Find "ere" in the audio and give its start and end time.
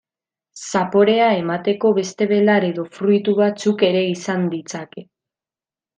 3.91-4.03